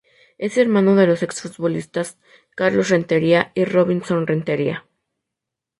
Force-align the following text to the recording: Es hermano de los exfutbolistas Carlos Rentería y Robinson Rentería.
Es 0.39 0.57
hermano 0.57 0.95
de 0.95 1.05
los 1.05 1.21
exfutbolistas 1.21 2.17
Carlos 2.55 2.89
Rentería 2.89 3.51
y 3.53 3.65
Robinson 3.65 4.25
Rentería. 4.25 4.87